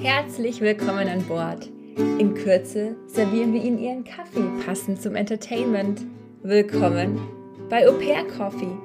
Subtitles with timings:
[0.00, 1.70] Herzlich willkommen an Bord.
[2.18, 6.02] In Kürze servieren wir Ihnen Ihren Kaffee passend zum Entertainment.
[6.42, 7.18] Willkommen
[7.70, 8.76] bei Au Pair Coffee.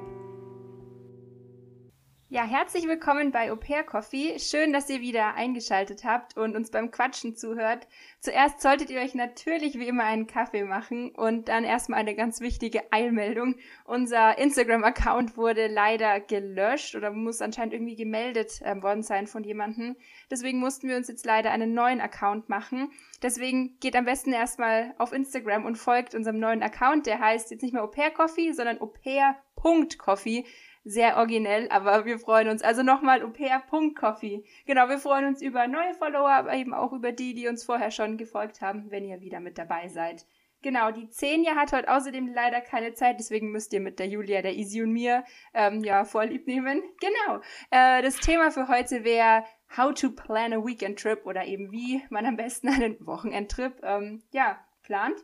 [2.32, 4.38] Ja, herzlich willkommen bei Au Pair Coffee.
[4.38, 7.88] Schön, dass ihr wieder eingeschaltet habt und uns beim Quatschen zuhört.
[8.20, 12.40] Zuerst solltet ihr euch natürlich wie immer einen Kaffee machen und dann erstmal eine ganz
[12.40, 13.56] wichtige Eilmeldung.
[13.84, 19.96] Unser Instagram-Account wurde leider gelöscht oder muss anscheinend irgendwie gemeldet äh, worden sein von jemandem.
[20.30, 22.92] Deswegen mussten wir uns jetzt leider einen neuen Account machen.
[23.22, 27.06] Deswegen geht am besten erstmal auf Instagram und folgt unserem neuen Account.
[27.06, 30.44] Der heißt jetzt nicht mehr Au Pair Coffee, sondern Au Pair.coffee
[30.84, 32.62] sehr originell, aber wir freuen uns.
[32.62, 34.44] Also nochmal au-pair.coffee.
[34.66, 37.90] Genau, wir freuen uns über neue Follower, aber eben auch über die, die uns vorher
[37.90, 40.26] schon gefolgt haben, wenn ihr wieder mit dabei seid.
[40.62, 44.42] Genau, die Zehnia hat heute außerdem leider keine Zeit, deswegen müsst ihr mit der Julia,
[44.42, 46.82] der Easy und mir ähm, ja vorlieb nehmen.
[47.00, 47.40] Genau.
[47.70, 49.44] Äh, das Thema für heute wäre
[49.76, 54.22] How to plan a weekend trip oder eben wie man am besten einen Wochenendtrip ähm,
[54.32, 55.16] ja plant.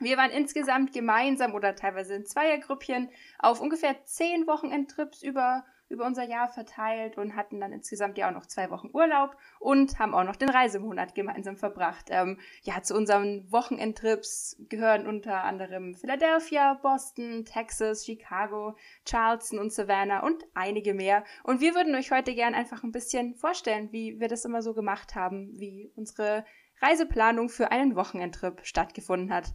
[0.00, 6.24] Wir waren insgesamt gemeinsam oder teilweise in Zweiergrüppchen auf ungefähr zehn Wochenendtrips über, über unser
[6.24, 10.24] Jahr verteilt und hatten dann insgesamt ja auch noch zwei Wochen Urlaub und haben auch
[10.24, 12.06] noch den Reisemonat gemeinsam verbracht.
[12.08, 20.24] Ähm, ja, zu unseren Wochenendtrips gehören unter anderem Philadelphia, Boston, Texas, Chicago, Charleston und Savannah
[20.26, 21.22] und einige mehr.
[21.44, 24.74] Und wir würden euch heute gern einfach ein bisschen vorstellen, wie wir das immer so
[24.74, 26.44] gemacht haben, wie unsere
[26.82, 29.54] Reiseplanung für einen Wochenendtrip stattgefunden hat.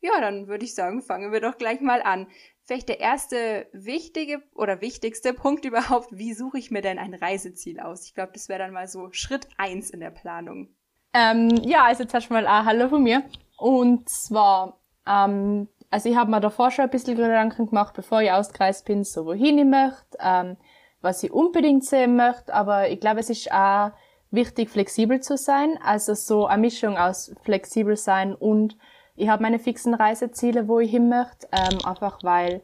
[0.00, 2.26] Ja, dann würde ich sagen, fangen wir doch gleich mal an.
[2.64, 7.80] Vielleicht der erste wichtige oder wichtigste Punkt überhaupt, wie suche ich mir denn ein Reiseziel
[7.80, 8.06] aus?
[8.06, 10.74] Ich glaube, das wäre dann mal so Schritt eins in der Planung.
[11.12, 13.24] Ähm, ja, also jetzt erstmal ein Hallo von mir.
[13.58, 18.30] Und zwar, ähm, also ich habe mir davor schon ein bisschen Gedanken gemacht, bevor ich
[18.30, 20.56] ausgereist bin, so wohin ich möchte, ähm,
[21.00, 22.54] was ich unbedingt sehen möchte.
[22.54, 23.90] Aber ich glaube, es ist auch
[24.30, 25.78] wichtig, flexibel zu sein.
[25.82, 28.76] Also so eine Mischung aus flexibel sein und
[29.20, 32.62] ich habe meine fixen Reiseziele, wo ich hin möchte, ähm, einfach weil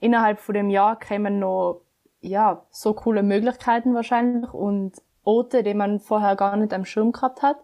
[0.00, 1.82] innerhalb von dem Jahr kämen noch
[2.20, 4.92] ja so coole Möglichkeiten wahrscheinlich und
[5.24, 7.58] Orte, die man vorher gar nicht am Schirm gehabt hat.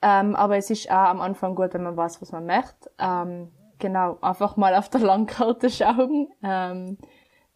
[0.00, 2.90] Ähm, aber es ist auch am Anfang gut, wenn man weiß, was man möchte.
[2.98, 6.28] Ähm, genau, einfach mal auf der Landkarte schauen.
[6.42, 6.98] Ähm,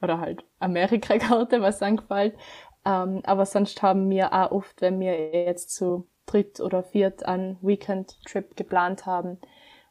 [0.02, 2.36] oder halt Amerika-Karte, was dann gefällt.
[2.84, 7.58] Ähm, aber sonst haben wir auch oft, wenn wir jetzt zu dritt oder viert einen
[7.62, 9.38] Weekend-Trip geplant haben,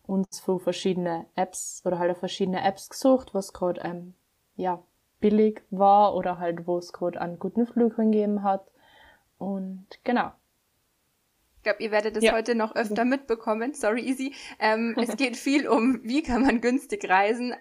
[0.07, 4.13] uns für verschiedene Apps oder halt verschiedene Apps gesucht, was gerade ähm,
[4.55, 4.81] ja
[5.19, 8.65] billig war oder halt wo es gerade einen guten Flug gegeben hat.
[9.37, 10.31] Und genau.
[11.57, 12.33] Ich glaube, ihr werdet es ja.
[12.33, 13.73] heute noch öfter mitbekommen.
[13.73, 14.33] Sorry, Easy.
[14.59, 17.53] Ähm, es geht viel um, wie kann man günstig reisen,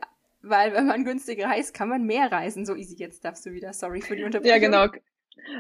[0.42, 2.64] weil wenn man günstig reist, kann man mehr reisen.
[2.64, 3.72] So easy, jetzt darfst du wieder.
[3.72, 4.62] Sorry für die Unterbrechung.
[4.62, 4.88] Ja, genau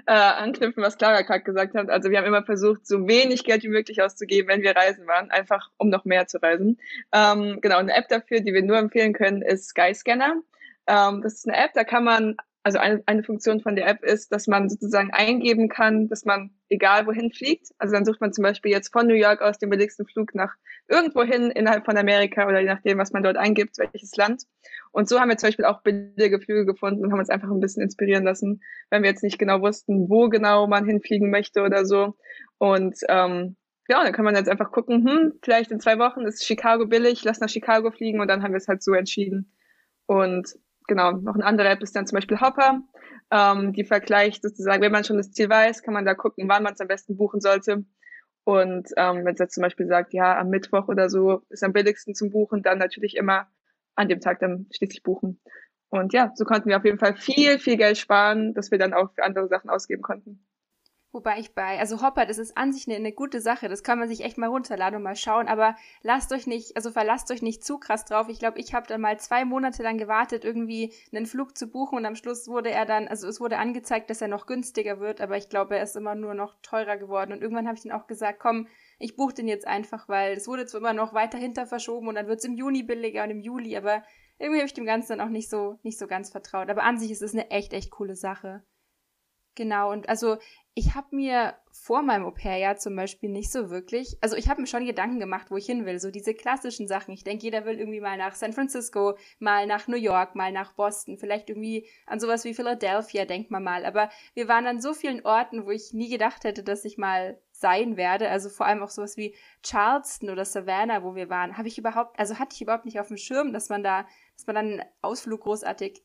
[0.06, 1.90] äh, anknüpfen, was Clara gerade gesagt hat.
[1.90, 5.30] Also wir haben immer versucht, so wenig Geld wie möglich auszugeben, wenn wir reisen waren,
[5.30, 6.78] einfach um noch mehr zu reisen.
[7.12, 10.42] Ähm, genau, eine App dafür, die wir nur empfehlen können, ist Skyscanner.
[10.86, 12.36] Ähm, das ist eine App, da kann man
[12.66, 16.50] also eine, eine Funktion von der App ist, dass man sozusagen eingeben kann, dass man
[16.68, 17.68] egal wohin fliegt.
[17.78, 20.52] Also dann sucht man zum Beispiel jetzt von New York aus den billigsten Flug nach
[20.88, 24.42] irgendwohin innerhalb von Amerika oder je nachdem, was man dort eingibt, welches Land.
[24.90, 27.60] Und so haben wir zum Beispiel auch billige Flüge gefunden und haben uns einfach ein
[27.60, 28.60] bisschen inspirieren lassen,
[28.90, 32.16] wenn wir jetzt nicht genau wussten, wo genau man hinfliegen möchte oder so.
[32.58, 33.54] Und ähm,
[33.86, 37.22] ja, dann kann man jetzt einfach gucken, hm, vielleicht in zwei Wochen ist Chicago billig,
[37.22, 39.52] lass nach Chicago fliegen und dann haben wir es halt so entschieden.
[40.06, 42.82] Und genau, noch eine andere App ist dann zum Beispiel Hopper.
[43.30, 46.62] Ähm, die vergleicht sozusagen, wenn man schon das Ziel weiß, kann man da gucken, wann
[46.62, 47.84] man es am besten buchen sollte.
[48.44, 51.72] Und ähm, wenn es jetzt zum Beispiel sagt, ja, am Mittwoch oder so ist am
[51.72, 53.48] billigsten zum Buchen, dann natürlich immer
[53.96, 55.40] an dem Tag dann schließlich buchen.
[55.88, 58.94] Und ja, so konnten wir auf jeden Fall viel, viel Geld sparen, das wir dann
[58.94, 60.46] auch für andere Sachen ausgeben konnten.
[61.16, 63.98] Wobei ich bei, also Hopper, das ist an sich eine, eine, gute Sache, das kann
[63.98, 67.40] man sich echt mal runterladen und mal schauen, aber lasst euch nicht, also verlasst euch
[67.40, 68.28] nicht zu krass drauf.
[68.28, 71.96] Ich glaube, ich habe dann mal zwei Monate lang gewartet, irgendwie einen Flug zu buchen
[71.96, 75.22] und am Schluss wurde er dann, also es wurde angezeigt, dass er noch günstiger wird,
[75.22, 77.98] aber ich glaube, er ist immer nur noch teurer geworden und irgendwann habe ich dann
[77.98, 78.68] auch gesagt, komm,
[78.98, 82.16] ich buche den jetzt einfach, weil es wurde zwar immer noch weiter hinter verschoben und
[82.16, 84.02] dann wird es im Juni billiger und im Juli, aber
[84.38, 86.68] irgendwie habe ich dem Ganzen dann auch nicht so, nicht so ganz vertraut.
[86.68, 88.62] Aber an sich ist es eine echt, echt coole Sache.
[89.56, 90.36] Genau, und also
[90.74, 94.66] ich habe mir vor meinem Au-pair-Jahr zum Beispiel nicht so wirklich, also ich habe mir
[94.66, 97.14] schon Gedanken gemacht, wo ich hin will, so diese klassischen Sachen.
[97.14, 100.72] Ich denke, jeder will irgendwie mal nach San Francisco, mal nach New York, mal nach
[100.74, 103.86] Boston, vielleicht irgendwie an sowas wie Philadelphia, denkt man mal.
[103.86, 107.40] Aber wir waren an so vielen Orten, wo ich nie gedacht hätte, dass ich mal
[107.52, 108.28] sein werde.
[108.28, 112.18] Also vor allem auch sowas wie Charleston oder Savannah, wo wir waren, habe ich überhaupt,
[112.18, 114.06] also hatte ich überhaupt nicht auf dem Schirm, dass man da,
[114.36, 116.02] dass man dann einen Ausflug großartig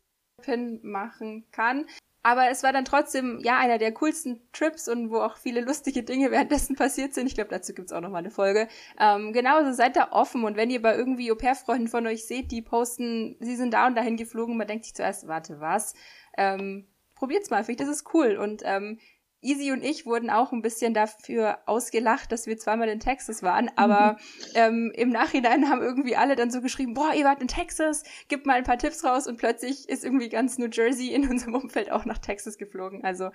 [0.82, 1.86] machen kann.
[2.24, 6.04] Aber es war dann trotzdem, ja, einer der coolsten Trips und wo auch viele lustige
[6.04, 7.28] Dinge währenddessen passiert sind.
[7.28, 8.68] Ich glaube, dazu gibt's auch noch mal eine Folge.
[9.00, 12.52] Ähm, genau, also seid da offen und wenn ihr bei irgendwie Au-pair-Freunden von euch seht,
[12.52, 15.96] die posten, sie sind da und dahin geflogen, man denkt sich zuerst, warte, was?
[16.38, 18.38] Ähm, probiert's mal, vielleicht ist es cool.
[18.38, 19.00] Und ähm,
[19.42, 23.70] Easy und ich wurden auch ein bisschen dafür ausgelacht, dass wir zweimal in Texas waren,
[23.76, 24.18] aber
[24.56, 28.46] ähm, im Nachhinein haben irgendwie alle dann so geschrieben, boah, ihr wart in Texas, gib
[28.46, 31.92] mal ein paar Tipps raus und plötzlich ist irgendwie ganz New Jersey in unserem Umfeld
[31.92, 33.04] auch nach Texas geflogen.
[33.04, 33.32] Also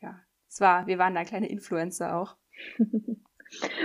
[0.00, 2.36] ja, es war, wir waren da kleine Influencer auch.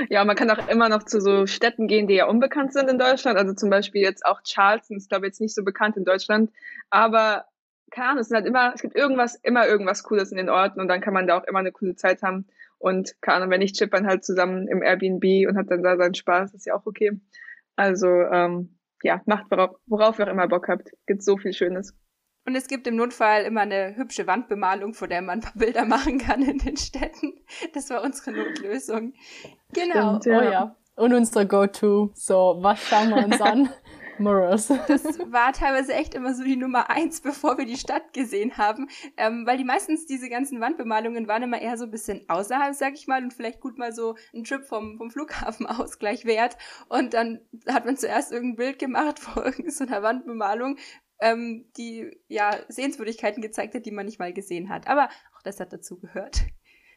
[0.09, 2.97] Ja, man kann auch immer noch zu so Städten gehen, die ja unbekannt sind in
[2.97, 3.37] Deutschland.
[3.37, 6.51] Also zum Beispiel jetzt auch Charleston ist, glaube ich, jetzt nicht so bekannt in Deutschland.
[6.89, 7.45] Aber
[7.91, 10.79] keine Ahnung, es sind halt immer, es gibt irgendwas, immer irgendwas Cooles in den Orten
[10.79, 12.47] und dann kann man da auch immer eine coole Zeit haben.
[12.77, 15.97] Und keine Ahnung, wenn nicht, chippt man halt zusammen im Airbnb und hat dann da
[15.97, 17.19] seinen Spaß, ist ja auch okay.
[17.75, 20.91] Also, ähm, ja, macht worauf, worauf ihr auch immer Bock habt.
[21.05, 21.95] Gibt so viel Schönes.
[22.45, 25.85] Und es gibt im Notfall immer eine hübsche Wandbemalung, vor der man ein paar Bilder
[25.85, 27.33] machen kann in den Städten.
[27.73, 29.13] Das war unsere Notlösung.
[29.73, 30.19] Genau.
[30.19, 30.39] Stimmt, ja.
[30.39, 30.75] Oh ja.
[30.95, 32.11] Und unsere Go-To.
[32.13, 33.69] So, was schauen wir uns an?
[34.19, 34.67] Mirrors.
[34.87, 38.87] Das war teilweise echt immer so die Nummer eins, bevor wir die Stadt gesehen haben,
[39.17, 42.93] ähm, weil die meistens diese ganzen Wandbemalungen waren immer eher so ein bisschen außerhalb, sag
[42.95, 46.57] ich mal, und vielleicht gut mal so ein Trip vom, vom Flughafen aus gleich wert.
[46.87, 50.77] Und dann hat man zuerst irgendein Bild gemacht vor irgendeiner Wandbemalung,
[51.19, 54.87] ähm, die ja Sehenswürdigkeiten gezeigt hat, die man nicht mal gesehen hat.
[54.87, 56.45] Aber auch das hat dazu gehört.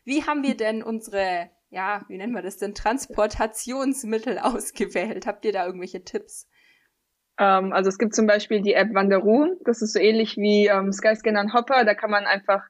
[0.05, 5.27] Wie haben wir denn unsere, ja, wie nennen wir das denn, Transportationsmittel ausgewählt?
[5.27, 6.49] Habt ihr da irgendwelche Tipps?
[7.38, 9.56] Ähm, also es gibt zum Beispiel die App Wanderoo.
[9.64, 11.84] Das ist so ähnlich wie ähm, Skyscanner und Hopper.
[11.84, 12.62] Da kann man einfach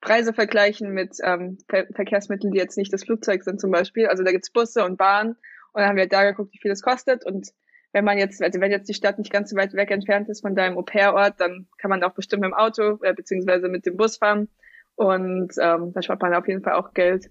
[0.00, 4.06] Preise vergleichen mit ähm, Ver Verkehrsmitteln, die jetzt nicht das Flugzeug sind zum Beispiel.
[4.06, 5.30] Also da gibt's Busse und Bahnen.
[5.72, 7.24] Und dann haben wir da geguckt, wie viel es kostet.
[7.24, 7.52] Und
[7.92, 10.42] wenn man jetzt, also wenn jetzt die Stadt nicht ganz so weit weg entfernt ist
[10.42, 13.96] von deinem Au-pair-Ort, dann kann man auch bestimmt mit dem Auto äh, beziehungsweise mit dem
[13.96, 14.48] Bus fahren.
[14.94, 17.30] Und ähm, da spart man auf jeden Fall auch Geld.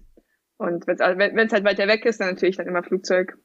[0.56, 3.36] Und wenn's, wenn es halt weiter weg ist, dann natürlich dann immer Flugzeug.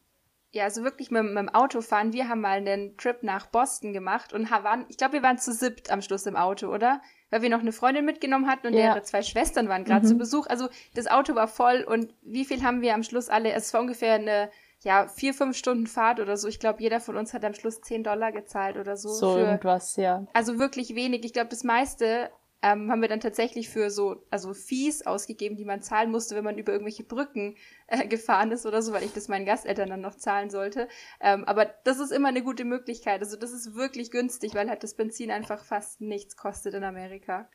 [0.54, 2.12] Ja, also wirklich mit, mit dem Auto fahren.
[2.12, 5.54] Wir haben mal einen Trip nach Boston gemacht und waren, ich glaube, wir waren zu
[5.54, 7.02] siebt am Schluss im Auto, oder?
[7.30, 8.92] Weil wir noch eine Freundin mitgenommen hatten und ja.
[8.94, 10.10] ihre zwei Schwestern waren gerade mhm.
[10.10, 10.48] zu Besuch.
[10.48, 13.54] Also das Auto war voll und wie viel haben wir am Schluss alle?
[13.54, 14.50] Es war ungefähr eine,
[14.82, 16.50] ja, vier, fünf Stunden Fahrt oder so.
[16.50, 19.08] Ich glaube, jeder von uns hat am Schluss zehn Dollar gezahlt oder so.
[19.08, 20.26] So für, irgendwas, ja.
[20.34, 21.24] Also wirklich wenig.
[21.24, 22.30] Ich glaube, das meiste
[22.62, 26.44] ähm, haben wir dann tatsächlich für so, also Fees ausgegeben, die man zahlen musste, wenn
[26.44, 27.56] man über irgendwelche Brücken
[27.88, 30.88] äh, gefahren ist oder so, weil ich das meinen Gasteltern dann noch zahlen sollte.
[31.20, 33.22] Ähm, aber das ist immer eine gute Möglichkeit.
[33.22, 37.50] Also das ist wirklich günstig, weil halt das Benzin einfach fast nichts kostet in Amerika.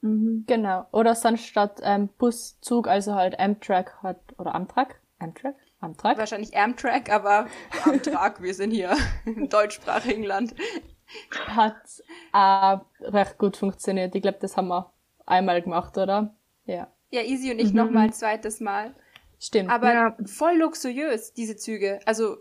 [0.00, 0.44] Mhm.
[0.46, 0.86] Genau.
[0.92, 5.00] Oder sonst statt ähm, Bus, Zug, also halt Amtrak hat, oder Amtrak?
[5.18, 5.54] Amtrak?
[5.80, 6.18] Amtrak?
[6.18, 7.46] Wahrscheinlich Amtrak, aber
[7.84, 10.54] Amtrak, wir sind hier im deutschsprachigen Land
[11.46, 11.76] hat
[12.32, 14.14] auch recht gut funktioniert.
[14.14, 14.92] Ich glaube, das haben wir
[15.24, 16.34] einmal gemacht, oder?
[16.64, 16.88] Ja.
[17.10, 17.76] Ja, Easy und ich mhm.
[17.76, 18.94] noch mal ein zweites Mal.
[19.38, 19.70] Stimmt.
[19.70, 20.16] Aber ja.
[20.24, 22.00] voll luxuriös, diese Züge.
[22.04, 22.38] Also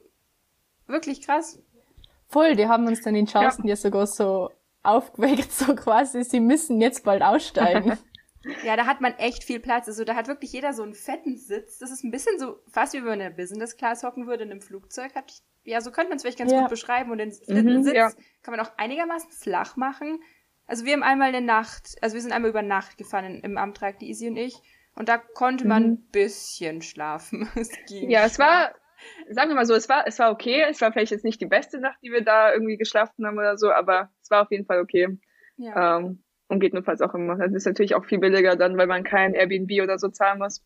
[0.88, 1.59] wirklich krass.
[2.27, 4.50] Voll, die haben uns dann in Charleston ja, ja sogar so
[4.83, 7.97] aufgeweckt, so quasi, sie müssen jetzt bald aussteigen.
[8.63, 9.88] ja, da hat man echt viel Platz.
[9.88, 11.79] Also da hat wirklich jeder so einen fetten Sitz.
[11.79, 14.44] Das ist ein bisschen so, fast wie wenn man in der Business Class hocken würde
[14.44, 16.62] in einem Flugzeug, hatte ich ja, so könnte man es vielleicht ganz ja.
[16.62, 17.12] gut beschreiben.
[17.12, 18.09] Und den mhm, Sitz ja.
[18.44, 20.21] kann man auch einigermaßen flach machen.
[20.67, 24.00] Also wir haben einmal eine Nacht, also wir sind einmal über Nacht gefahren im Amtrak,
[24.00, 24.56] die Isi und ich.
[24.95, 25.89] Und da konnte man mhm.
[25.89, 27.50] ein bisschen schlafen.
[27.56, 28.74] es ging ja, es war,
[29.29, 30.65] sagen wir mal so, es war, es war okay.
[30.69, 33.57] Es war vielleicht jetzt nicht die beste Nacht, die wir da irgendwie geschlafen haben oder
[33.57, 35.17] so, aber es war auf jeden Fall okay.
[35.57, 35.98] Ja.
[35.98, 37.36] Ähm, und geht notfalls auch immer.
[37.38, 40.63] Das ist natürlich auch viel billiger dann, weil man kein Airbnb oder so zahlen muss.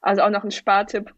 [0.00, 1.14] Also auch noch ein Spartipp.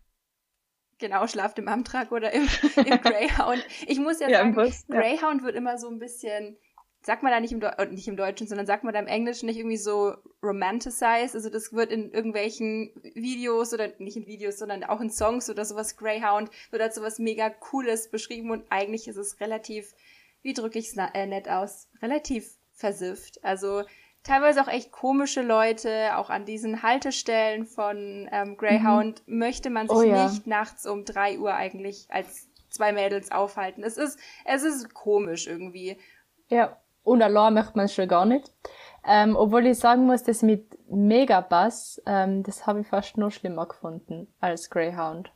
[1.00, 2.42] Genau, schlaft im Amtrak oder im,
[2.76, 3.66] im Greyhound.
[3.86, 5.00] Ich muss ja, ja sagen, Bus, ja.
[5.00, 6.58] Greyhound wird immer so ein bisschen,
[7.02, 9.46] sagt man da nicht im, Deu nicht im Deutschen, sondern sagt man da im Englischen
[9.46, 11.34] nicht irgendwie so romanticized.
[11.34, 15.64] Also das wird in irgendwelchen Videos oder nicht in Videos, sondern auch in Songs oder
[15.64, 19.94] sowas Greyhound wird als sowas mega Cooles beschrieben und eigentlich ist es relativ,
[20.42, 23.42] wie drücke ich es äh, nett aus, relativ versifft.
[23.42, 23.84] Also
[24.22, 29.38] teilweise auch echt komische Leute, auch an diesen Haltestellen von ähm, Greyhound mhm.
[29.38, 30.28] möchte man sich oh, ja.
[30.28, 33.82] nicht nachts um drei Uhr eigentlich als zwei Mädels aufhalten.
[33.82, 35.98] Es ist, es ist komisch irgendwie.
[36.48, 38.52] Ja, und allein möchte man es schon gar nicht.
[39.06, 43.66] Ähm, obwohl ich sagen muss, das mit Megabass, ähm, das habe ich fast noch schlimmer
[43.66, 45.32] gefunden als Greyhound.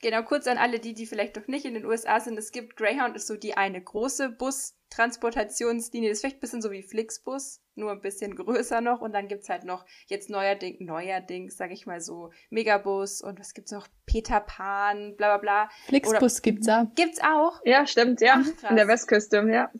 [0.00, 2.38] Genau, kurz an alle die, die vielleicht noch nicht in den USA sind.
[2.38, 6.08] Es gibt Greyhound ist so die eine große Bus-Transportationslinie.
[6.08, 9.00] Das ist vielleicht ein bisschen so wie Flixbus, nur ein bisschen größer noch.
[9.00, 13.54] Und dann gibt's halt noch jetzt neuerdings, neuerdings, sag ich mal so, Megabus und was
[13.54, 13.88] gibt's noch?
[14.06, 15.70] Peter Pan, bla bla bla.
[15.86, 16.86] Flixbus oder, gibt's auch.
[16.94, 17.60] Gibt's auch?
[17.64, 18.40] Ja, stimmt, ja.
[18.62, 19.72] Ach, in der Westküste, ja.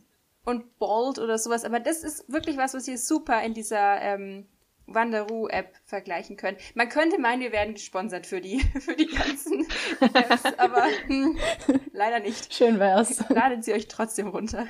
[0.44, 1.64] Und Bolt oder sowas.
[1.64, 4.48] Aber das ist wirklich was, was hier super in dieser ähm,
[4.88, 6.56] Wanderoo-App vergleichen können.
[6.74, 9.66] Man könnte meinen, wir werden gesponsert für die, für die ganzen
[10.00, 11.38] Apps, aber hm,
[11.92, 12.52] leider nicht.
[12.52, 13.24] Schön wär's.
[13.28, 14.66] Ladet sie euch trotzdem runter.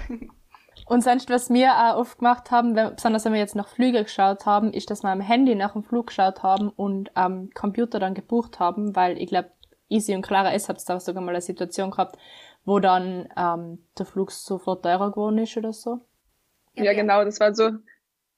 [0.87, 4.46] Und sonst, was wir auch oft gemacht haben, besonders wenn wir jetzt nach Flüge geschaut
[4.46, 8.14] haben, ist, dass wir am Handy nach dem Flug geschaut haben und am Computer dann
[8.14, 9.50] gebucht haben, weil ich glaube,
[9.90, 10.68] Easy und Clara S.
[10.68, 12.16] habt da sogar mal eine Situation gehabt,
[12.64, 16.00] wo dann ähm, der Flug sofort teurer geworden ist oder so.
[16.75, 17.70] Ja, ja, genau, das war so.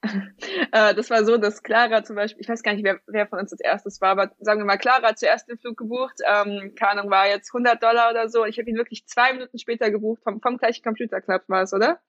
[0.71, 3.39] äh, das war so, dass Clara zum Beispiel, ich weiß gar nicht, wer, wer von
[3.39, 6.73] uns als erstes war, aber sagen wir mal, Clara hat zuerst den Flug gebucht, ähm,
[6.75, 8.45] keine Ahnung, war jetzt 100 Dollar oder so.
[8.45, 11.73] Ich habe ihn wirklich zwei Minuten später gebucht, vom, vom gleichen Computer Club war es,
[11.73, 11.99] oder?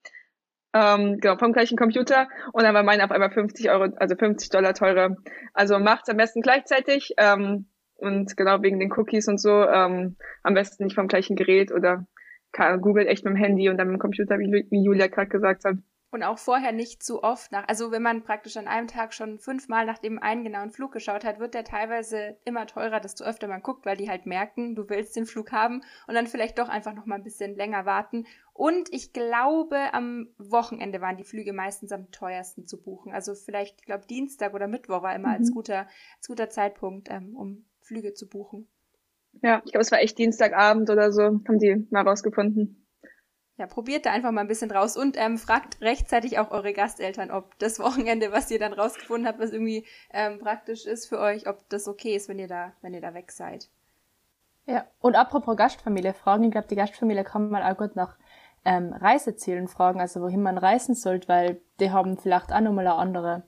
[0.73, 2.27] Ähm, genau, vom gleichen Computer.
[2.51, 5.15] Und dann war meine auf einmal 50 Euro, also 50 Dollar teurer.
[5.53, 7.13] Also macht's am besten gleichzeitig.
[7.17, 11.71] Ähm, und genau wegen den Cookies und so, ähm, am besten nicht vom gleichen Gerät
[11.71, 12.05] oder
[12.81, 15.63] googelt echt mit dem Handy und dann mit dem Computer, wie, wie Julia gerade gesagt
[15.65, 15.75] hat.
[16.13, 19.39] Und auch vorher nicht zu oft nach, also wenn man praktisch an einem Tag schon
[19.39, 23.47] fünfmal nach dem einen genauen Flug geschaut hat, wird der teilweise immer teurer, desto öfter
[23.47, 26.69] man guckt, weil die halt merken, du willst den Flug haben und dann vielleicht doch
[26.69, 28.27] einfach noch mal ein bisschen länger warten.
[28.53, 33.11] Und ich glaube, am Wochenende waren die Flüge meistens am teuersten zu buchen.
[33.11, 35.33] Also vielleicht, ich glaube, Dienstag oder Mittwoch war immer mhm.
[35.33, 38.67] als guter, als guter Zeitpunkt, ähm, um Flüge zu buchen.
[39.41, 42.82] Ja, ich glaube, es war echt Dienstagabend oder so, haben die mal rausgefunden.
[43.57, 47.29] Ja, probiert da einfach mal ein bisschen raus und ähm, fragt rechtzeitig auch eure Gasteltern,
[47.29, 51.47] ob das Wochenende, was ihr dann rausgefunden habt, was irgendwie ähm, praktisch ist für euch,
[51.47, 53.69] ob das okay ist, wenn ihr da, wenn ihr da weg seid.
[54.65, 58.17] Ja, und apropos Gastfamilie fragen, ich glaube, die Gastfamilie kann man auch gut nach
[58.65, 62.95] ähm, Reisezielen fragen, also wohin man reisen sollte, weil die haben vielleicht auch nochmal eine
[62.95, 63.43] andere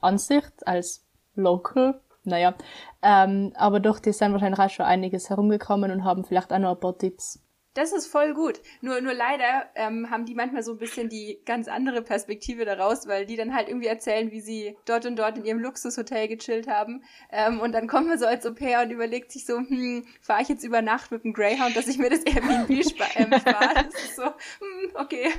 [0.00, 2.00] Ansicht als Local.
[2.22, 2.54] Naja,
[3.02, 6.74] ähm, aber doch, die sind wahrscheinlich auch schon einiges herumgekommen und haben vielleicht auch noch
[6.74, 7.42] ein paar Tipps.
[7.74, 8.60] Das ist voll gut.
[8.80, 13.06] Nur, nur leider ähm, haben die manchmal so ein bisschen die ganz andere Perspektive daraus,
[13.06, 16.66] weil die dann halt irgendwie erzählen, wie sie dort und dort in ihrem Luxushotel gechillt
[16.66, 17.04] haben.
[17.30, 20.48] Ähm, und dann kommt man so als Au und überlegt sich so, hm, fahre ich
[20.48, 23.84] jetzt über Nacht mit dem Greyhound, dass ich mir das Airbnb ähm, spare?
[23.84, 25.30] Das ist so, hm, okay.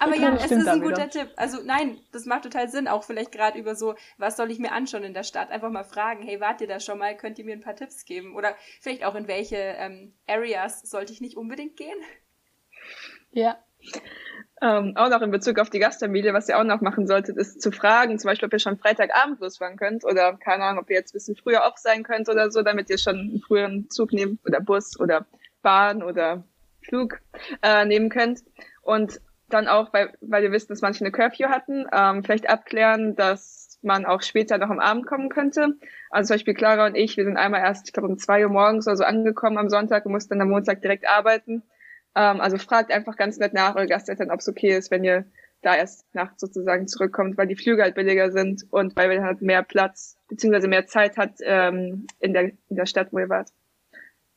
[0.00, 1.28] Aber ja, es ist ein guter Tipp.
[1.36, 4.72] Also nein, das macht total Sinn, auch vielleicht gerade über so, was soll ich mir
[4.72, 5.50] anschauen in der Stadt?
[5.50, 7.16] Einfach mal fragen, hey, wart ihr da schon mal?
[7.16, 8.36] Könnt ihr mir ein paar Tipps geben?
[8.36, 11.98] Oder vielleicht auch in welche ähm, Areas sollte ich nicht unbedingt gehen.
[13.32, 13.58] Ja.
[14.62, 17.60] Ähm, auch noch in Bezug auf die Gastfamilie, was ihr auch noch machen solltet, ist
[17.60, 20.96] zu fragen, zum Beispiel, ob ihr schon Freitagabend losfahren könnt oder keine Ahnung, ob ihr
[20.96, 24.12] jetzt ein bisschen früher off sein könnt oder so, damit ihr schon einen früheren Zug
[24.12, 25.26] nehmt oder Bus oder
[25.60, 26.44] Bahn oder
[26.82, 27.20] Flug
[27.62, 28.40] äh, nehmen könnt.
[28.82, 29.20] Und
[29.54, 33.78] dann auch, weil, weil wir wissen, dass manche eine Curfew hatten, ähm, vielleicht abklären, dass
[33.82, 35.74] man auch später noch am Abend kommen könnte.
[36.10, 38.50] Also zum Beispiel Clara und ich, wir sind einmal erst, ich glaube, um zwei Uhr
[38.50, 41.62] morgens oder so angekommen am Sonntag und mussten dann am Montag direkt arbeiten.
[42.14, 45.26] Ähm, also fragt einfach ganz nett nach eure Gasteltern, ob es okay ist, wenn ihr
[45.62, 49.40] da erst nachts sozusagen zurückkommt, weil die Flüge halt billiger sind und weil wir halt
[49.40, 53.50] mehr Platz beziehungsweise mehr Zeit hat ähm, in, der, in der Stadt, wo ihr wart.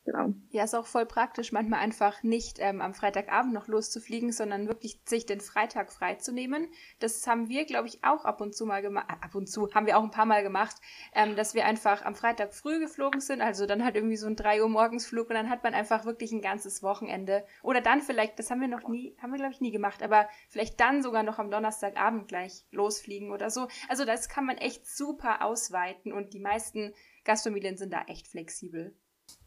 [0.07, 0.33] Genau.
[0.51, 5.01] Ja, ist auch voll praktisch, manchmal einfach nicht ähm, am Freitagabend noch loszufliegen, sondern wirklich
[5.03, 6.69] sich den Freitag freizunehmen.
[6.99, 9.07] Das haben wir, glaube ich, auch ab und zu mal gemacht.
[9.09, 10.77] Äh, ab und zu haben wir auch ein paar Mal gemacht,
[11.13, 13.41] ähm, dass wir einfach am Freitag früh geflogen sind.
[13.41, 16.31] Also dann halt irgendwie so ein 3 Uhr Morgensflug und dann hat man einfach wirklich
[16.31, 17.43] ein ganzes Wochenende.
[17.61, 20.29] Oder dann vielleicht, das haben wir noch nie, haben wir glaube ich nie gemacht, aber
[20.47, 23.67] vielleicht dann sogar noch am Donnerstagabend gleich losfliegen oder so.
[23.89, 26.93] Also das kann man echt super ausweiten und die meisten
[27.25, 28.95] Gastfamilien sind da echt flexibel.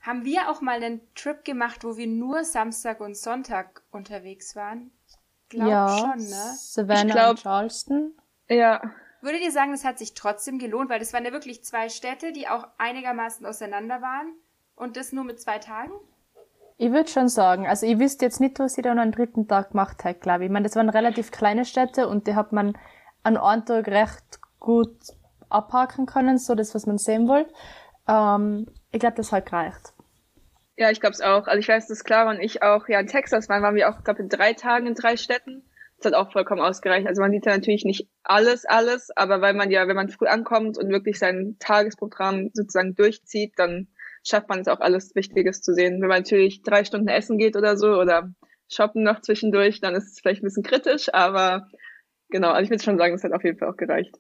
[0.01, 4.91] Haben wir auch mal einen Trip gemacht, wo wir nur Samstag und Sonntag unterwegs waren?
[5.07, 6.55] Ich glaube ja, schon, ne?
[6.57, 8.13] Savannah ich glaub, und Charleston.
[8.49, 8.83] Ja.
[9.21, 12.33] Würdet ihr sagen, das hat sich trotzdem gelohnt, weil das waren ja wirklich zwei Städte,
[12.33, 14.33] die auch einigermaßen auseinander waren
[14.77, 15.93] und das nur mit zwei Tagen?
[16.79, 19.73] Ich würde schon sagen, also ich wüsste jetzt nicht, was ich dann am dritten Tag
[19.73, 20.47] gemacht habe, glaube ich.
[20.47, 22.79] Ich meine, das waren relativ kleine Städte und die hat man
[23.23, 24.97] an einem Tag recht gut
[25.51, 27.53] abhaken können, so das, was man sehen wollte.
[28.09, 29.93] Ähm, ich glaube, das hat gereicht.
[30.77, 31.47] Ja, ich glaube es auch.
[31.47, 34.03] Also ich weiß, dass Clara und ich auch, ja, in Texas waren, waren wir auch,
[34.03, 35.65] glaube in drei Tagen in drei Städten.
[35.99, 37.07] Das hat auch vollkommen ausgereicht.
[37.07, 40.27] Also man sieht ja natürlich nicht alles, alles, aber weil man ja, wenn man früh
[40.27, 43.89] ankommt und wirklich sein Tagesprogramm sozusagen durchzieht, dann
[44.27, 46.01] schafft man es auch alles Wichtiges zu sehen.
[46.01, 48.33] Wenn man natürlich drei Stunden essen geht oder so oder
[48.71, 51.69] shoppen noch zwischendurch, dann ist es vielleicht ein bisschen kritisch, aber
[52.31, 54.17] genau, also ich würde schon sagen, es hat auf jeden Fall auch gereicht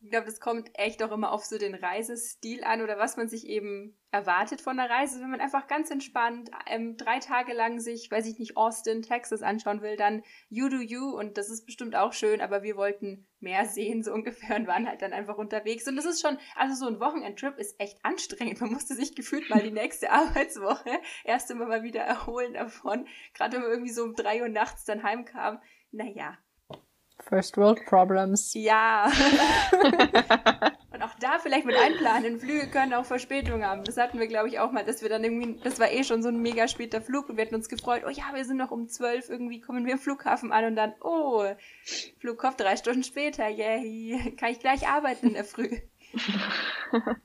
[0.00, 3.28] ich glaube, das kommt echt auch immer auf so den Reisestil an oder was man
[3.28, 5.20] sich eben erwartet von der Reise.
[5.20, 9.42] Wenn man einfach ganz entspannt ähm, drei Tage lang sich, weiß ich nicht, Austin, Texas
[9.42, 13.26] anschauen will, dann you do you und das ist bestimmt auch schön, aber wir wollten
[13.40, 15.88] mehr sehen, so ungefähr, und waren halt dann einfach unterwegs.
[15.88, 18.60] Und das ist schon, also so ein Wochenendtrip ist echt anstrengend.
[18.60, 20.90] Man musste sich gefühlt mal die nächste Arbeitswoche
[21.24, 23.06] erst immer mal wieder erholen davon.
[23.34, 25.60] Gerade wenn man irgendwie so um drei Uhr nachts dann heimkam.
[25.90, 26.36] Naja,
[27.20, 28.54] First World Problems.
[28.54, 29.10] Ja.
[30.92, 32.38] und auch da vielleicht mit einplanen.
[32.38, 33.84] Flüge können auch Verspätung haben.
[33.84, 36.22] Das hatten wir, glaube ich, auch mal, dass wir dann irgendwie, das war eh schon
[36.22, 38.70] so ein mega später Flug und wir hatten uns gefreut, oh ja, wir sind noch
[38.70, 41.44] um zwölf, irgendwie kommen wir im Flughafen an und dann, oh,
[42.18, 45.78] Flugkopf drei Stunden später, yay, kann ich gleich arbeiten in der Früh.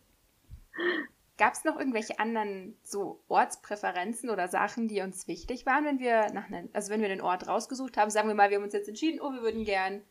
[1.41, 6.31] Gab es noch irgendwelche anderen so Ortspräferenzen oder Sachen, die uns wichtig waren, wenn wir
[6.33, 8.11] nach ne, also wenn wir den Ort rausgesucht haben?
[8.11, 10.03] Sagen wir mal, wir haben uns jetzt entschieden, oh, wir würden gern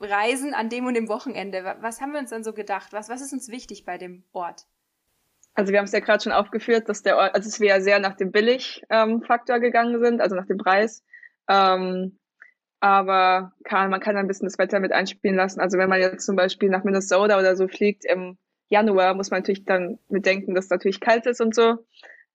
[0.00, 1.64] reisen an dem und dem Wochenende.
[1.80, 2.92] Was haben wir uns dann so gedacht?
[2.92, 4.66] Was, was ist uns wichtig bei dem Ort?
[5.54, 7.80] Also wir haben es ja gerade schon aufgeführt, dass der Ort, also dass wir ja
[7.80, 11.02] sehr nach dem Billig-Faktor ähm, gegangen sind, also nach dem Preis.
[11.48, 12.18] Ähm,
[12.80, 15.58] aber kann, man kann ein bisschen das Wetter mit einspielen lassen.
[15.58, 18.36] Also wenn man jetzt zum Beispiel nach Minnesota oder so fliegt im
[18.70, 21.84] Januar, muss man natürlich dann bedenken, dass es natürlich kalt ist und so.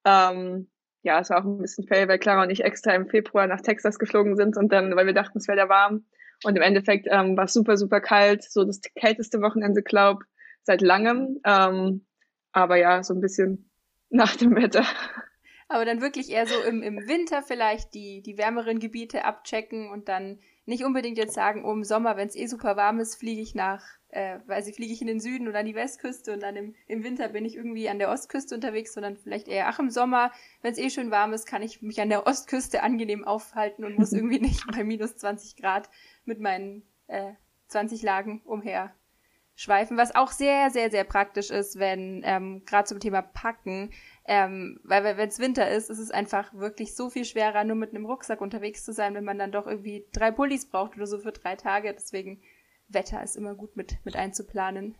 [0.05, 0.67] Ähm,
[1.01, 3.61] ja, es war auch ein bisschen fail, weil Clara und ich extra im Februar nach
[3.61, 6.05] Texas geflogen sind und dann, weil wir dachten, es wäre da warm,
[6.43, 10.23] und im Endeffekt ähm, war es super, super kalt, so das kälteste Wochenende, glaub,
[10.63, 11.39] seit langem.
[11.45, 12.05] Ähm,
[12.51, 13.69] aber ja, so ein bisschen
[14.09, 14.85] nach dem Wetter.
[15.67, 20.07] Aber dann wirklich eher so im, im Winter vielleicht die, die wärmeren Gebiete abchecken und
[20.09, 23.41] dann nicht unbedingt jetzt sagen, oh, im Sommer, wenn es eh super warm ist, fliege
[23.41, 23.83] ich nach,
[24.15, 27.03] äh, ich, fliege ich in den Süden oder an die Westküste und dann im, im
[27.03, 30.31] Winter bin ich irgendwie an der Ostküste unterwegs, sondern vielleicht eher, ach, im Sommer,
[30.61, 33.99] wenn es eh schön warm ist, kann ich mich an der Ostküste angenehm aufhalten und
[33.99, 35.89] muss irgendwie nicht bei minus 20 Grad
[36.23, 37.33] mit meinen äh,
[37.67, 38.93] 20 Lagen umher
[39.57, 43.91] schweifen, was auch sehr, sehr, sehr praktisch ist, wenn ähm, gerade zum Thema Packen,
[44.25, 47.91] ähm, weil wenn es Winter ist, ist es einfach wirklich so viel schwerer, nur mit
[47.91, 51.19] einem Rucksack unterwegs zu sein, wenn man dann doch irgendwie drei Pullis braucht oder so
[51.19, 51.93] für drei Tage.
[51.93, 52.41] Deswegen
[52.87, 54.95] Wetter ist immer gut mit, mit einzuplanen.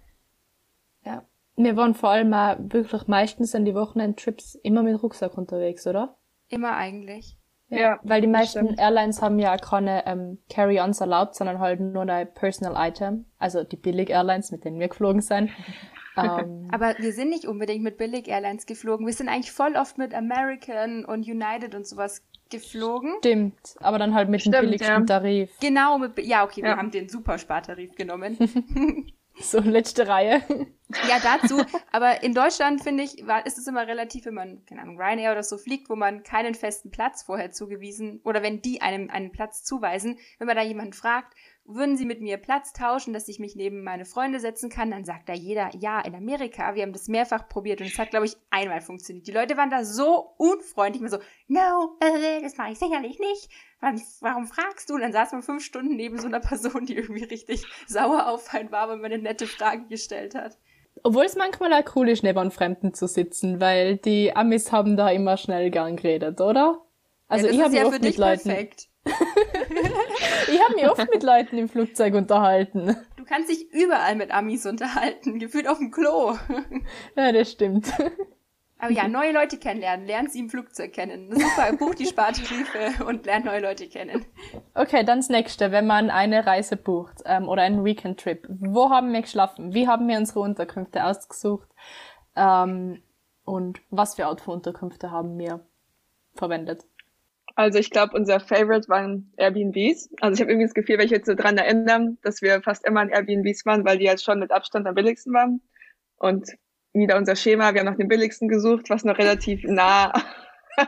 [1.03, 1.25] Ja.
[1.55, 6.17] Wir waren vor allem mal wirklich meistens an die Wochenendtrips immer mit Rucksack unterwegs, oder?
[6.49, 7.37] Immer eigentlich.
[7.69, 8.79] Ja, ja, weil die meisten stimmt.
[8.79, 13.25] Airlines haben ja keine ähm, Carry-ons erlaubt, sondern halt nur ein Personal Item.
[13.39, 15.49] Also die Billig-Airlines, mit denen wir geflogen sind.
[16.17, 19.05] ähm, Aber wir sind nicht unbedingt mit Billig-Airlines geflogen.
[19.05, 23.15] Wir sind eigentlich voll oft mit American und United und sowas geflogen.
[23.19, 25.01] Stimmt, aber dann halt mit Stimmt, dem billigsten ja.
[25.01, 25.51] Tarif.
[25.59, 26.67] Genau, mit, ja, okay, ja.
[26.67, 28.37] wir haben den Superspartarif genommen.
[29.39, 30.41] so letzte Reihe.
[31.09, 31.63] Ja, dazu.
[31.91, 35.31] Aber in Deutschland, finde ich, war, ist es immer relativ, wenn man, keine Ahnung, Ryanair
[35.31, 39.31] oder so fliegt, wo man keinen festen Platz vorher zugewiesen, oder wenn die einem einen
[39.31, 41.33] Platz zuweisen, wenn man da jemanden fragt,
[41.67, 44.91] würden Sie mit mir Platz tauschen, dass ich mich neben meine Freunde setzen kann?
[44.91, 46.75] Dann sagt da jeder, ja, in Amerika.
[46.75, 49.27] Wir haben das mehrfach probiert und es hat, glaube ich, einmal funktioniert.
[49.27, 53.49] Die Leute waren da so unfreundlich, immer so, no, äh, das mache ich sicherlich nicht.
[54.21, 54.95] Warum fragst du?
[54.95, 58.53] Und dann saß man fünf Stunden neben so einer Person, die irgendwie richtig sauer auf
[58.53, 60.57] einen war, wenn man eine nette Frage gestellt hat.
[61.03, 65.09] Obwohl es manchmal auch cool ist, neben Fremden zu sitzen, weil die Amis haben da
[65.09, 66.81] immer schnell gern geredet, oder?
[67.27, 68.49] Also ja, ich habe ja oft mit Leuten.
[68.49, 68.87] Perfekt.
[70.51, 72.95] ich habe mich oft mit Leuten im Flugzeug unterhalten.
[73.17, 76.35] Du kannst dich überall mit Amis unterhalten, gefühlt auf dem Klo.
[77.15, 77.91] ja, das stimmt.
[78.77, 81.31] Aber ja, neue Leute kennenlernen, lernt sie im Flugzeug kennen.
[81.31, 84.25] Super, bucht die Spartarife und lernt neue Leute kennen.
[84.73, 88.45] Okay, dann das nächste, wenn man eine Reise bucht ähm, oder einen Weekend-Trip.
[88.49, 89.73] Wo haben wir geschlafen?
[89.73, 91.69] Wie haben wir unsere Unterkünfte ausgesucht?
[92.35, 93.01] Ähm,
[93.45, 95.65] und was für Art von Unterkünfte haben wir
[96.33, 96.85] verwendet?
[97.55, 100.09] Also ich glaube, unser Favorite waren Airbnbs.
[100.19, 102.85] Also ich habe irgendwie das Gefühl, wenn ich jetzt so dran erinnere, dass wir fast
[102.85, 105.61] immer in Airbnbs waren, weil die jetzt schon mit Abstand am billigsten waren.
[106.17, 106.49] Und
[106.93, 110.11] wieder unser Schema, wir haben nach dem billigsten gesucht, was noch relativ nah.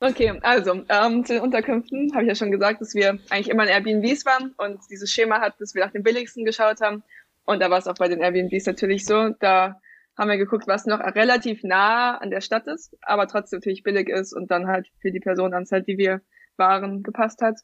[0.00, 3.64] okay, also ähm, zu den Unterkünften habe ich ja schon gesagt, dass wir eigentlich immer
[3.64, 7.02] in Airbnbs waren und dieses Schema hat, dass wir nach dem billigsten geschaut haben.
[7.46, 9.30] Und da war es auch bei den Airbnbs natürlich so.
[9.40, 9.80] Da
[10.16, 14.08] haben wir geguckt, was noch relativ nah an der Stadt ist, aber trotzdem natürlich billig
[14.08, 16.20] ist und dann halt für die Personenanzahl, die wir
[16.56, 17.60] waren, gepasst hat.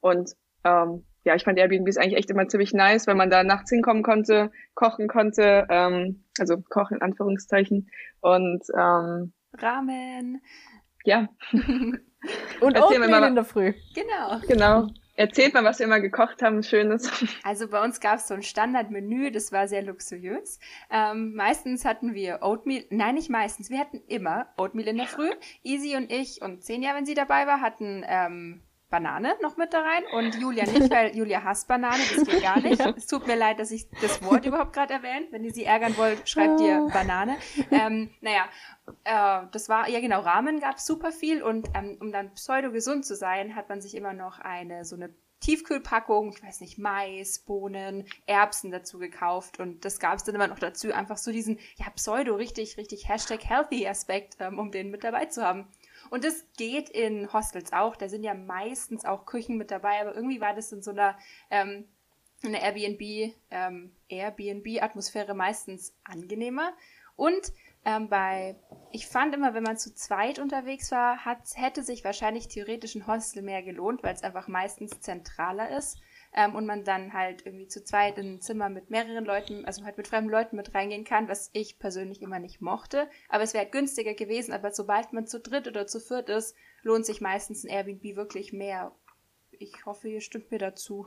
[0.00, 0.32] Und
[0.64, 4.02] ähm, ja, ich fand Airbnb eigentlich echt immer ziemlich nice, weil man da nachts hinkommen
[4.02, 10.40] konnte, kochen konnte, ähm, also kochen in Anführungszeichen und ähm, Ramen.
[11.04, 11.28] Ja.
[11.52, 13.74] und Oatmeal in der Früh.
[13.94, 14.40] Genau.
[14.48, 14.88] Genau.
[15.20, 17.10] Erzählt mal, was wir immer gekocht haben, Schönes.
[17.42, 20.58] Also bei uns gab es so ein Standardmenü, das war sehr luxuriös.
[20.90, 25.30] Ähm, meistens hatten wir Oatmeal, nein, nicht meistens, wir hatten immer Oatmeal in der Früh.
[25.62, 29.80] Easy und ich und Senja, wenn sie dabei war, hatten ähm, Banane noch mit da
[29.80, 32.80] rein und Julia nicht, weil Julia hasst Banane, das geht gar nicht.
[32.80, 35.28] Es tut mir leid, dass ich das Wort überhaupt gerade erwähnt.
[35.30, 36.92] Wenn ihr sie ärgern wollt, schreibt ihr ah.
[36.92, 37.36] Banane.
[37.70, 38.44] Ähm, naja,
[39.04, 43.06] äh, das war, ja genau, Rahmen gab super viel und ähm, um dann pseudo gesund
[43.06, 47.38] zu sein, hat man sich immer noch eine, so eine Tiefkühlpackung, ich weiß nicht, Mais,
[47.38, 51.58] Bohnen, Erbsen dazu gekauft und das gab es dann immer noch dazu, einfach so diesen,
[51.76, 55.66] ja, pseudo richtig, richtig Hashtag Healthy Aspekt, ähm, um den mit dabei zu haben.
[56.10, 57.96] Und das geht in Hostels auch.
[57.96, 61.16] Da sind ja meistens auch Küchen mit dabei, aber irgendwie war das in so einer,
[61.50, 61.86] ähm,
[62.44, 66.72] eine Airbnb, ähm, Airbnb-Atmosphäre meistens angenehmer.
[67.16, 67.52] Und
[67.84, 68.56] ähm, bei,
[68.92, 73.06] ich fand immer, wenn man zu zweit unterwegs war, hat, hätte sich wahrscheinlich theoretisch ein
[73.06, 75.98] Hostel mehr gelohnt, weil es einfach meistens zentraler ist
[76.34, 79.84] ähm, und man dann halt irgendwie zu zweit in ein Zimmer mit mehreren Leuten, also
[79.84, 83.08] halt mit fremden Leuten mit reingehen kann, was ich persönlich immer nicht mochte.
[83.28, 86.54] Aber es wäre halt günstiger gewesen, aber sobald man zu dritt oder zu viert ist,
[86.82, 88.92] lohnt sich meistens ein Airbnb wirklich mehr.
[89.52, 91.06] Ich hoffe, ihr stimmt mir dazu.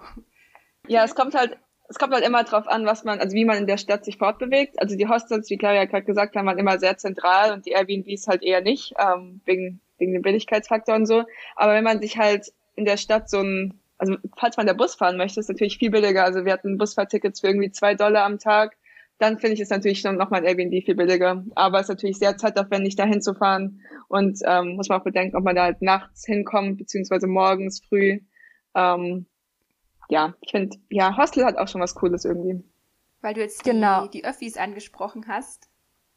[0.88, 1.57] Ja, es kommt halt
[1.89, 4.17] es kommt halt immer drauf an, was man, also wie man in der Stadt sich
[4.17, 4.82] fortbewegt.
[4.82, 8.28] Also die Hostels, wie Claudia gerade gesagt haben, waren immer sehr zentral und die Airbnbs
[8.28, 11.24] halt eher nicht, ähm, wegen, wegen dem Billigkeitsfaktor und so.
[11.56, 14.96] Aber wenn man sich halt in der Stadt so ein, also falls man der Bus
[14.96, 16.24] fahren möchte, ist natürlich viel billiger.
[16.24, 18.76] Also wir hatten Busfahrtickets für irgendwie zwei Dollar am Tag.
[19.19, 21.46] Dann finde ich es natürlich schon nochmal ein Airbnb viel billiger.
[21.56, 23.82] Aber es ist natürlich sehr zeitaufwendig, da hinzufahren.
[24.08, 28.22] Und ähm, muss man auch bedenken, ob man da halt nachts hinkommt, beziehungsweise morgens früh.
[28.76, 29.28] Ähm,
[30.13, 32.63] ja, ich finde, ja, Hostel hat auch schon was Cooles irgendwie.
[33.21, 34.04] Weil du jetzt genau.
[34.06, 35.69] die, die Öffis angesprochen hast.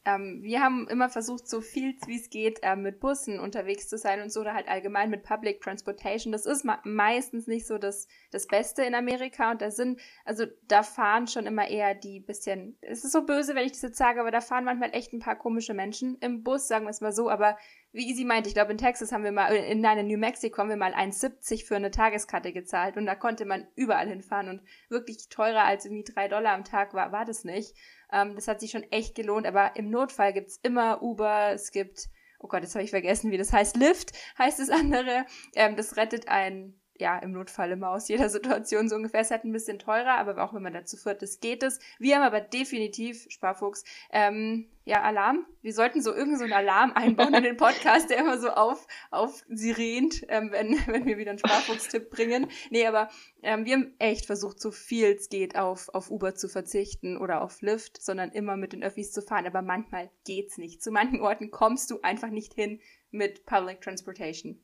[0.04, 3.96] Ähm, wir haben immer versucht, so viel wie es geht, äh, mit Bussen unterwegs zu
[3.96, 6.30] sein und so, oder halt allgemein mit Public Transportation.
[6.30, 10.82] Das ist meistens nicht so das, das Beste in Amerika und da sind, also da
[10.82, 14.20] fahren schon immer eher die bisschen, es ist so böse, wenn ich das jetzt sage,
[14.20, 17.12] aber da fahren manchmal echt ein paar komische Menschen im Bus, sagen wir es mal
[17.12, 17.56] so, aber
[17.96, 20.58] wie Easy meint, ich glaube, in Texas haben wir mal, in, nein, in New Mexico
[20.58, 24.60] haben wir mal 1,70 für eine Tageskarte gezahlt und da konnte man überall hinfahren und
[24.90, 27.74] wirklich teurer als irgendwie drei Dollar am Tag war, war das nicht.
[28.12, 32.10] Ähm, das hat sich schon echt gelohnt, aber im Notfall gibt's immer Uber, es gibt,
[32.38, 35.24] oh Gott, jetzt habe ich vergessen, wie das heißt, Lyft heißt das andere.
[35.54, 39.20] Ähm, das rettet einen ja, im Notfall immer aus jeder Situation so ungefähr.
[39.20, 41.78] Es ist halt ein bisschen teurer, aber auch wenn man dazu führt, das geht es.
[41.98, 45.44] Wir haben aber definitiv, Sparfuchs, ähm, ja, Alarm.
[45.62, 48.86] Wir sollten so irgendeinen so einen Alarm einbauen in den Podcast, der immer so auf,
[49.10, 52.48] auf sirent, ähm, wenn, wenn wir wieder einen Sparfuchs-Tipp bringen.
[52.70, 53.08] Nee, aber
[53.42, 57.42] ähm, wir haben echt versucht, so viel es geht, auf, auf Uber zu verzichten oder
[57.42, 59.46] auf Lyft, sondern immer mit den Öffis zu fahren.
[59.46, 60.82] Aber manchmal geht's nicht.
[60.82, 62.80] Zu manchen Orten kommst du einfach nicht hin
[63.10, 64.62] mit Public Transportation.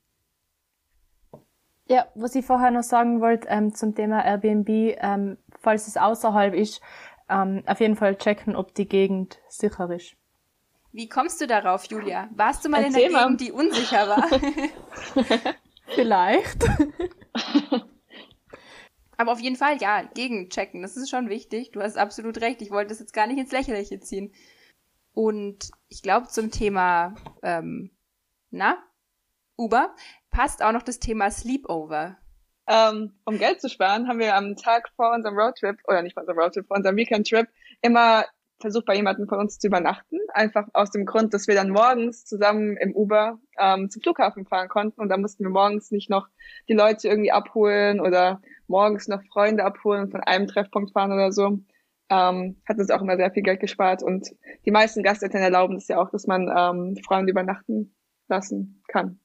[1.93, 6.55] Ja, was ich vorher noch sagen wollte ähm, zum Thema Airbnb, ähm, falls es außerhalb
[6.55, 6.81] ist,
[7.29, 10.17] ähm, auf jeden Fall checken, ob die Gegend sicher ist.
[10.93, 12.31] Wie kommst du darauf, Julia?
[12.35, 14.27] Warst du mal Erzähl in der Gegend, die unsicher war?
[15.95, 16.65] Vielleicht.
[19.19, 21.73] Aber auf jeden Fall, ja, Gegenchecken, das ist schon wichtig.
[21.73, 22.63] Du hast absolut recht.
[22.63, 24.33] Ich wollte das jetzt gar nicht ins Lächerliche ziehen.
[25.13, 27.91] Und ich glaube zum Thema, ähm,
[28.51, 28.83] na,
[29.59, 29.95] Uber,
[30.33, 32.17] passt auch noch das Thema Sleepover.
[32.67, 36.23] Ähm, um Geld zu sparen, haben wir am Tag vor unserem Roadtrip, oder nicht vor
[36.23, 37.47] unserem Roadtrip, vor unserem Weekend-Trip,
[37.83, 38.25] immer
[38.61, 40.19] versucht, bei jemandem von uns zu übernachten.
[40.33, 44.69] Einfach aus dem Grund, dass wir dann morgens zusammen im Uber ähm, zum Flughafen fahren
[44.69, 45.01] konnten.
[45.01, 46.29] Und da mussten wir morgens nicht noch
[46.69, 51.33] die Leute irgendwie abholen oder morgens noch Freunde abholen und von einem Treffpunkt fahren oder
[51.33, 51.59] so.
[52.09, 54.03] Ähm, hat uns auch immer sehr viel Geld gespart.
[54.03, 54.31] Und
[54.65, 57.95] die meisten Gasteltern erlauben es ja auch, dass man ähm, Freunde übernachten
[58.29, 59.19] lassen kann.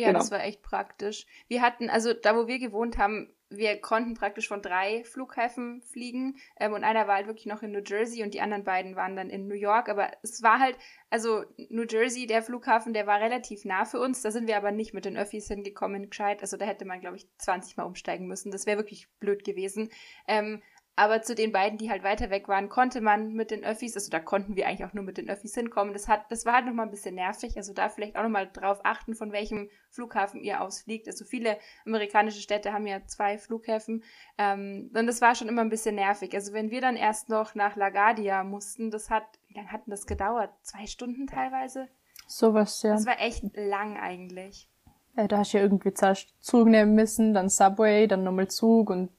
[0.00, 0.20] Ja, genau.
[0.20, 1.26] das war echt praktisch.
[1.48, 6.36] Wir hatten, also da, wo wir gewohnt haben, wir konnten praktisch von drei Flughäfen fliegen
[6.58, 9.16] ähm, und einer war halt wirklich noch in New Jersey und die anderen beiden waren
[9.16, 9.88] dann in New York.
[9.88, 10.78] Aber es war halt,
[11.10, 14.22] also New Jersey, der Flughafen, der war relativ nah für uns.
[14.22, 16.42] Da sind wir aber nicht mit den Öffis hingekommen, gescheit.
[16.42, 18.52] Also da hätte man, glaube ich, 20 Mal umsteigen müssen.
[18.52, 19.90] Das wäre wirklich blöd gewesen.
[20.28, 20.62] Ähm,
[20.96, 24.10] aber zu den beiden, die halt weiter weg waren, konnte man mit den Öffis, also
[24.10, 25.94] da konnten wir eigentlich auch nur mit den Öffis hinkommen.
[25.94, 27.56] Das, hat, das war halt nochmal ein bisschen nervig.
[27.56, 31.06] Also da vielleicht auch nochmal drauf achten, von welchem Flughafen ihr ausfliegt.
[31.06, 34.04] Also viele amerikanische Städte haben ja zwei Flughäfen.
[34.36, 36.34] Ähm, und das war schon immer ein bisschen nervig.
[36.34, 39.92] Also wenn wir dann erst noch nach LaGuardia mussten, das hat, wie lange hat denn
[39.92, 40.50] das gedauert?
[40.62, 41.88] Zwei Stunden teilweise?
[42.26, 42.92] Sowas, ja.
[42.92, 44.68] Das war echt lang eigentlich.
[45.16, 48.90] Ja, da hast du ja irgendwie zuerst Zug nehmen müssen, dann Subway, dann nochmal Zug
[48.90, 49.10] und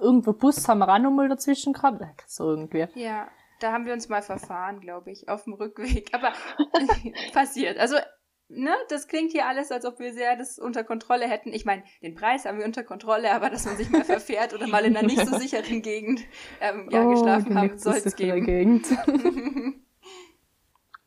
[0.00, 2.24] irgendwo Bus haben wir auch nochmal dazwischen gehabt.
[2.26, 2.86] So irgendwie.
[2.94, 3.28] Ja,
[3.60, 6.10] da haben wir uns mal verfahren, glaube ich, auf dem Rückweg.
[6.12, 6.32] Aber
[7.32, 7.78] passiert.
[7.78, 7.96] Also,
[8.48, 11.52] ne, das klingt hier alles, als ob wir sehr das unter Kontrolle hätten.
[11.52, 14.66] Ich meine, den Preis haben wir unter Kontrolle, aber dass man sich mal verfährt oder
[14.66, 16.20] mal in einer nicht so sicheren Gegend
[16.60, 18.46] ähm, ja, oh, geschlafen haben, soll es geben.
[18.46, 18.86] Gegend.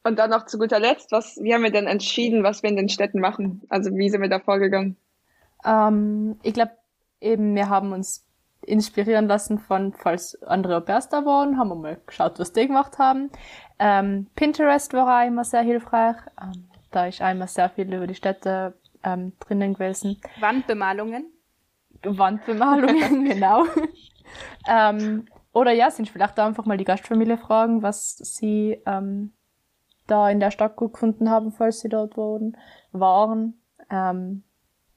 [0.03, 2.75] Und dann noch zu guter Letzt, was, wie haben wir denn entschieden, was wir in
[2.75, 3.62] den Städten machen?
[3.69, 4.97] Also wie sind wir da vorgegangen?
[5.63, 6.71] Ähm, ich glaube,
[7.19, 8.25] eben, wir haben uns
[8.62, 12.67] inspirieren lassen von, falls andere Au pairs da waren, haben wir mal geschaut, was die
[12.67, 13.32] gemacht haben.
[13.80, 16.17] Ähm, Pinterest war auch immer sehr hilfreich.
[16.41, 20.21] Ähm, da ist einmal sehr viel über die Städte ähm, drinnen gewesen.
[20.39, 21.32] Wandbemalungen?
[22.04, 23.65] Wandbemalungen, genau.
[24.67, 29.34] ähm, oder ja, sind vielleicht da einfach mal die Gastfamilie fragen, was sie ähm,
[30.08, 32.58] da in der Stadt gut gefunden haben, falls sie dort waren.
[32.91, 33.60] waren.
[33.89, 34.43] Ähm,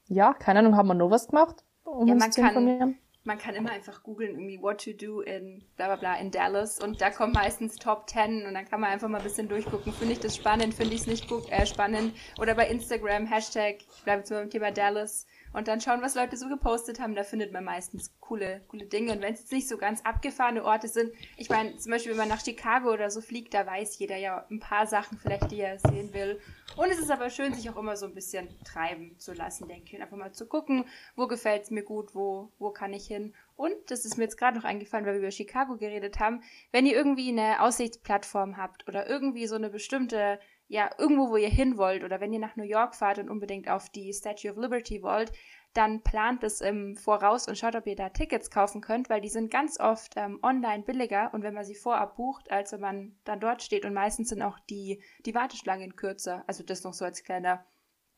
[0.07, 1.65] ja, keine Ahnung, haben wir noch was gemacht?
[1.85, 5.87] Um ja, man kann, man kann immer einfach googeln, irgendwie what to do in bla
[5.87, 9.09] bla bla in Dallas und da kommt meistens Top 10 und dann kann man einfach
[9.09, 9.93] mal ein bisschen durchgucken.
[9.95, 12.15] Finde ich das spannend, finde ich es nicht äh, spannend.
[12.39, 16.37] Oder bei Instagram, Hashtag, ich bleibe jetzt beim Thema Dallas und dann schauen, was Leute
[16.37, 17.15] so gepostet haben.
[17.15, 19.13] Da findet man meistens coole, coole Dinge.
[19.13, 22.19] Und wenn es jetzt nicht so ganz abgefahrene Orte sind, ich meine, zum Beispiel, wenn
[22.19, 25.61] man nach Chicago oder so fliegt, da weiß jeder ja ein paar Sachen vielleicht, die
[25.61, 26.41] er sehen will.
[26.77, 29.85] Und es ist aber schön, sich auch immer so ein bisschen treiben zu lassen, denke
[29.87, 29.95] ich.
[29.95, 33.33] Und einfach mal zu gucken, wo gefällt es mir gut, wo, wo kann ich hin.
[33.57, 36.87] Und, das ist mir jetzt gerade noch eingefallen, weil wir über Chicago geredet haben, wenn
[36.87, 41.77] ihr irgendwie eine Aussichtsplattform habt oder irgendwie so eine bestimmte ja, irgendwo, wo ihr hin
[41.77, 45.03] wollt oder wenn ihr nach New York fahrt und unbedingt auf die Statue of Liberty
[45.03, 45.33] wollt,
[45.75, 49.29] dann plant es im Voraus und schaut, ob ihr da Tickets kaufen könnt, weil die
[49.29, 53.19] sind ganz oft ähm, online billiger und wenn man sie vorab bucht, als wenn man
[53.25, 56.45] dann dort steht und meistens sind auch die, die Warteschlangen kürzer.
[56.47, 57.67] Also das noch so als kleiner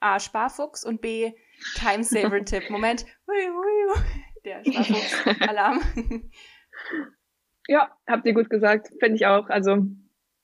[0.00, 1.32] A, Sparfuchs und B,
[1.76, 2.64] Timesaver-Tipp.
[2.70, 3.06] Moment,
[4.44, 5.80] der Sparfuchs-Alarm.
[7.68, 9.48] ja, habt ihr gut gesagt, finde ich auch.
[9.48, 9.86] Also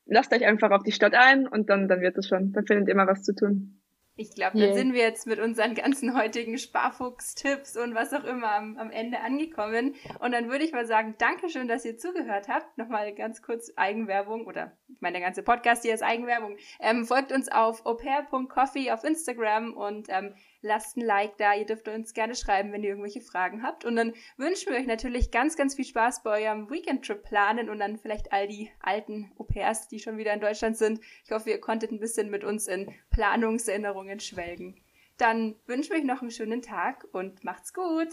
[0.07, 2.53] lasst euch einfach auf die Stadt ein und dann, dann wird es schon.
[2.53, 3.83] Dann findet ihr immer was zu tun.
[4.15, 4.77] Ich glaube, dann yeah.
[4.77, 9.21] sind wir jetzt mit unseren ganzen heutigen Sparfuchs-Tipps und was auch immer am, am, Ende
[9.21, 9.95] angekommen.
[10.21, 12.77] Und dann würde ich mal sagen, Dankeschön, dass ihr zugehört habt.
[12.77, 16.59] Nochmal ganz kurz Eigenwerbung oder ich meine, der ganze Podcast hier ist Eigenwerbung.
[16.79, 21.55] Ähm, folgt uns auf opair.coffee auf Instagram und ähm, lasst ein Like da.
[21.55, 23.85] Ihr dürft uns gerne schreiben, wenn ihr irgendwelche Fragen habt.
[23.85, 27.79] Und dann wünschen wir euch natürlich ganz, ganz viel Spaß bei eurem Weekend-Trip planen und
[27.79, 31.01] dann vielleicht all die alten Au-pairs, die schon wieder in Deutschland sind.
[31.25, 34.81] Ich hoffe, ihr konntet ein bisschen mit uns in Planungserinnerungen schwelgen.
[35.18, 38.09] Dann wünschen wir euch noch einen schönen Tag und macht's gut.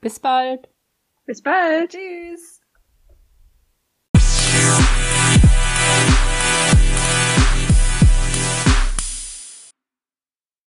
[0.00, 0.68] Bis bald.
[1.24, 1.92] Bis bald.
[1.92, 2.63] Tschüss.